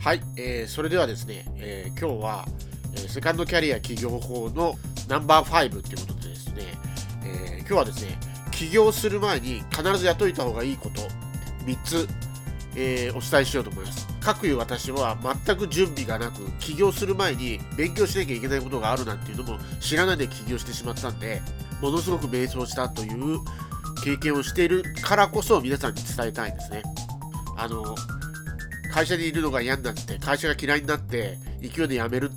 [0.00, 2.44] はい、えー、それではですね、えー、今日は、
[2.94, 4.76] えー、セカンドキャリア起業法の
[5.08, 6.62] ナンバー5っていうことでですね、
[7.24, 8.16] えー、今日はですね、
[8.52, 11.02] 起業する前に必ずやっといた方がいいこと
[11.66, 12.08] 3つ、
[12.76, 14.06] えー、お伝えしようと思います。
[14.20, 21.42] 各いう私は全く準備がなく、起業する前に勉強しなきゃいけないことがあるなんていうのも知らないで起業してしまったんで、
[21.82, 23.40] ものすごく迷走したという
[24.04, 26.82] 経験をしているからこそ皆さんに伝えたいんですね。
[27.56, 27.96] あの、
[28.92, 32.30] 会社にいるのが嫌になって、会社が嫌いになって、勢いで辞める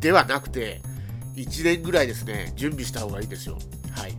[0.00, 0.80] ではなくて、
[1.36, 3.58] 1年ぐらいですね、準備した方がいいですよ。
[3.92, 4.14] はい。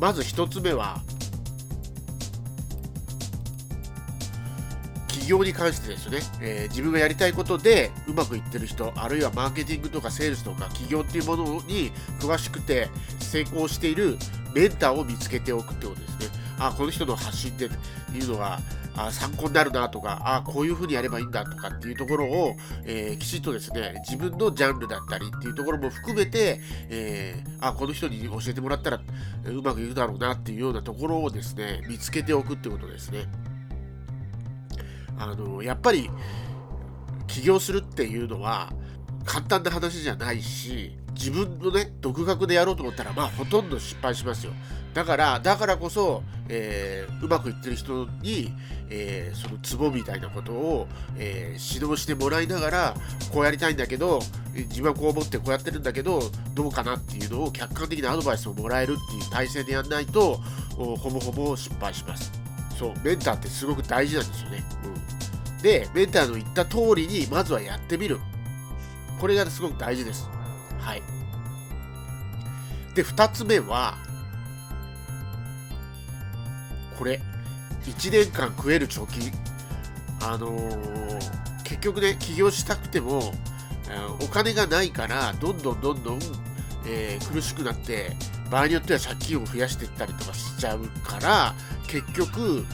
[0.00, 1.00] まず1つ目は、
[5.22, 12.88] 起業に関してですね、えー、自分がやりたいことでうまくいってる人、あるいはマーケティングとかセールスとか起業っていうものに詳しくて
[13.20, 14.18] 成功している
[14.52, 16.42] メンターを見つけておくってことですね。
[16.58, 17.68] あ、この人の発信ってい
[18.20, 18.60] うのは
[18.96, 29.00] あ参考になるなとか、あこういうふうにやればいいんだとかっていうところを、えー、きちっとですね、自分のジャンルだったりっていうところも含めて、えー、あこの人に教えてもらったら
[29.44, 33.26] うまくいくだろうなっていうようなところをですね、見つけておくってことですね。
[35.18, 36.10] あの、やっぱり、
[37.26, 38.72] 起業するっていうのは、
[39.24, 44.52] 簡単な話じゃないし、自分のね、独学でやろうと思ったら、まあ、ほとんど失敗しますよ。
[44.94, 48.52] だから、だからこそ、えー、うまくいってる人に、
[48.90, 52.94] えー、そのツボみたいなことを、えー、指導してもらいながら、
[53.32, 54.20] こうやりたいんだけど、
[54.54, 56.22] 自分はこう思ってこうやってるんだけど、
[56.54, 60.40] どうかなっていうのを客観的なアドバイスをもらえるっていう体制でやんないと、
[60.76, 62.32] ほぼほぼ失敗します。
[62.78, 64.64] そう、メンターってすごく大事なんですよね。
[64.84, 65.62] うん。
[65.62, 68.18] で、メンターの言った通りに、まずはやってみる。
[69.22, 70.28] これがすごく大事です。
[70.80, 71.02] はい。
[72.92, 73.96] で、2つ目は、
[76.98, 77.20] これ、
[77.84, 79.30] 1年間食える貯金。
[80.20, 83.32] あのー、結局ね、起業したくても、
[84.20, 86.18] お金がないから、どんどんどんどん、
[86.88, 88.16] えー、苦しくなって、
[88.50, 91.54] 場合によっては借金を増やしていったりとかしちゃうから、
[91.86, 92.64] 結局、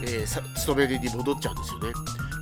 [0.00, 1.92] えー、勤めに戻っちゃうんですよね。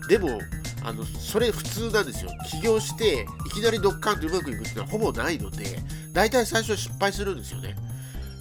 [0.09, 0.39] でも、
[0.87, 2.31] あの、それ普通なんですよ。
[2.49, 5.81] 起業して、いきなりドッカンとうまくいくっていうのはほぼないので、
[6.13, 7.75] 大体最初は失敗するんですよね。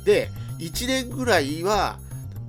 [0.06, 0.30] で、
[0.60, 1.98] 1年ぐらいは、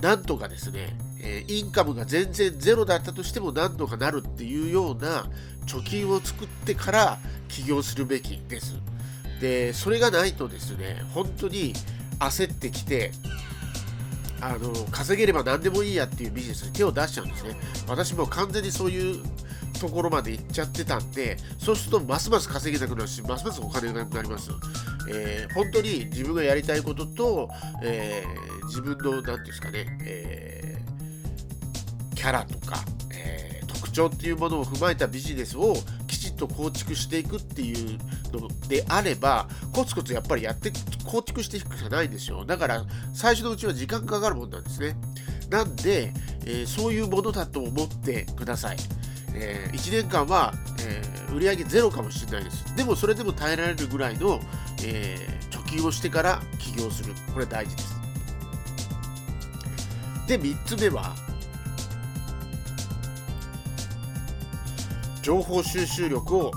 [0.03, 5.25] なんとかですね、え、インカムが全然ゼロだったとしても何とかなるっていうような
[5.67, 7.19] 貯金を作ってから
[7.49, 8.75] 起業するべきです。
[9.41, 11.73] で、それがないとですね、本当に
[12.19, 13.13] 焦ってきて、
[14.43, 17.57] あの稼げれば何でもいいやっていうビジネスに手を出しちゃうんですね。
[17.89, 19.25] 私も完全にそういう
[19.77, 24.51] ところまで行っちゃってたんで、そうするとますます稼げなくなるし、ますますお金がなくなります。
[25.09, 27.49] えー、本当に自分がやりたいことと、
[27.83, 35.77] えー、自分の、何ですかね、えー、キャラとか、え特徴っていうものを踏まえたビジネスを
[36.07, 37.99] きちっと構築していくっていう
[38.33, 40.73] のであれば、コツコツやっぱりやって
[41.05, 42.45] 構築していくしかないんですよ。
[42.45, 44.97] だから、最初のうちは時間かかるもんなんですね。
[45.51, 46.13] なんで、
[46.45, 48.77] えー、そういうものだと思ってください。
[49.39, 52.75] えー、1年間は、えー、売上ゼロかもしれないです。
[52.75, 54.41] でもそれでも耐えられるぐらいの、
[54.83, 57.13] えー、貯金をしてから起業する。
[57.33, 57.97] これ大事です。
[60.27, 61.15] で、3つ目は、
[65.23, 66.53] 情報収集力を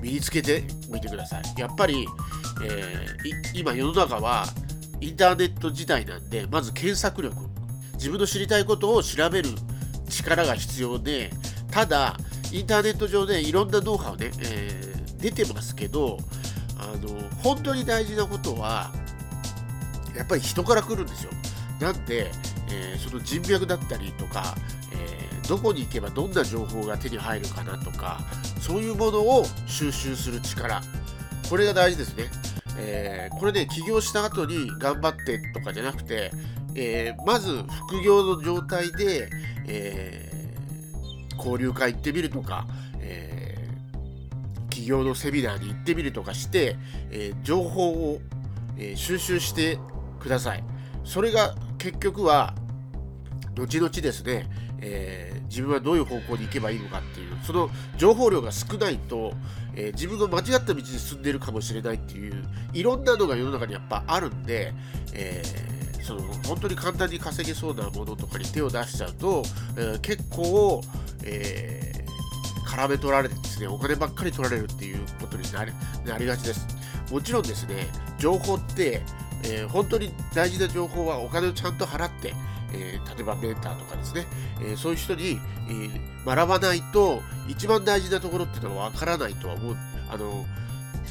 [0.00, 1.60] 身につけてみてください。
[1.60, 2.06] やっぱり、
[2.64, 4.46] えー、今世の中は
[5.00, 7.34] インターネット時代なんで、まず検索力。
[7.94, 9.50] 自分の知りたいことを調べる
[10.08, 11.30] 力が必要で、
[11.70, 12.16] ただ、
[12.50, 16.18] インターネット上でいろんなノウハウね、えー、出てますけど、
[16.78, 17.08] あの、
[17.42, 18.92] 本当に大事なことは、
[20.16, 21.30] やっぱり人から来るんですよ。
[21.80, 22.30] なんで、
[22.70, 24.54] えー、その人脈だったりとか、
[24.92, 28.20] えー、どこに行けばどんな情報が手に入るかなとか、
[28.60, 30.82] そういうものを収集する力。
[31.48, 32.24] これが大事ですね。
[32.78, 36.30] えー、これね、起業した後に頑張ってとかじゃなくて、
[36.74, 39.28] えー、まず副業の状態で、
[39.66, 42.66] えー、交流会行ってみるとか、
[43.00, 46.76] えー、企業のセミナーに行ってみるとかして、
[47.10, 48.20] え、情報を、
[48.78, 49.78] え収集して
[50.18, 50.64] ください。
[51.04, 52.54] それが結局は、
[53.54, 54.48] 後々ですね、
[54.80, 59.34] えー、自分はどういう方向に行けばいいのかっていう、その情報量が少ないと、
[59.74, 64.72] えー、自分が間違った道に進んでるかもしれないっていう、いろんなのが世の中にやっぱあるんで、
[65.12, 69.42] えーその本当に簡単に稼げそうなものとかに手を出しちゃうと、
[69.76, 70.80] えー、結構、
[71.24, 75.72] えー、絡め取られてですね、お金ばっかり取られるっていうことになり
[76.04, 76.66] なりがちです。
[77.10, 77.88] もちろんですね、
[78.18, 79.02] 情報って、
[79.44, 82.34] えー、本当に大事な情報はお金をちゃんと払って、
[82.72, 84.26] えー、例えばメンターとかですね、
[84.60, 85.38] えー、そういう人に、
[85.68, 89.76] えー、学ばないと一番大事なところっていうのは分からないとは思う
[90.10, 90.44] あの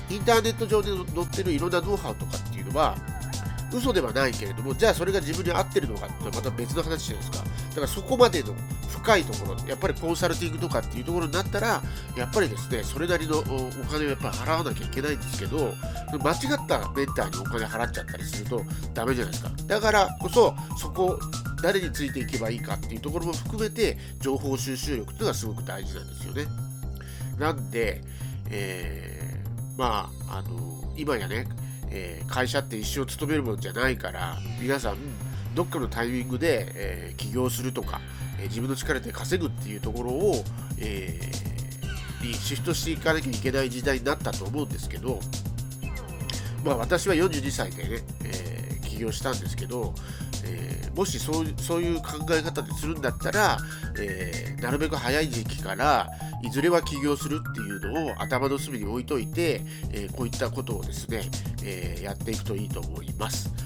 [0.09, 2.95] インターネット上で載ってるいろんなノウハウとかっていうのは
[3.73, 7.45] 嘘ではないけれどもじゃあそれが自分に合ってるのかってまた別の話じゃないですか。
[7.69, 8.53] だからそこまでの
[8.89, 11.81] 深いところやっぱりコンサルティングとかっていうところになったら
[12.15, 13.43] やっぱりですねそれなりのお
[13.89, 15.73] 金をやっぱり払わなきゃいけないんですけど
[16.19, 18.61] 間違ったメンターにお金払っちゃったりすると
[18.93, 19.51] ダメじゃないですか。
[19.67, 21.19] だからこそそこ
[21.63, 26.47] 誰についていけばいいかっていうところも含めて情報収集力っていうのがすごく大事なんですよね。
[27.39, 28.01] なんで、
[28.49, 31.47] えー、まああの今やね
[31.91, 34.97] えー、会社って一生勤めるもんじゃないから皆さん
[35.53, 37.99] どっかのタイミングで、えー、起業するとか、
[38.39, 40.43] えー、自分の力で稼ぐっていうところを、
[40.77, 45.19] えー、にシフトしていかなきゃいけない時代になったと思うんですけど、
[46.63, 49.93] まあ、私は42歳でね、え起業したんですけど、
[50.45, 53.57] えもしそうそういう考え方でするんだったら、
[53.99, 56.09] えなるべく早い時期から
[56.43, 59.61] いずれは起業するっていうのを頭の隅に置いといて、
[59.91, 61.23] えこういったことをですね、
[61.63, 63.61] えやっていくといいと思います。